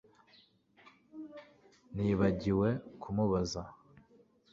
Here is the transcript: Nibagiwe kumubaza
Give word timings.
Nibagiwe 1.95 2.69
kumubaza 3.01 3.61